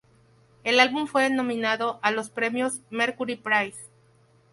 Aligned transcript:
El 0.63 0.79
álbum 0.79 1.05
fue 1.05 1.29
nominado 1.29 1.99
a 2.01 2.09
los 2.09 2.31
premios 2.31 2.81
"Mercury 2.89 3.35
Prize". 3.35 3.79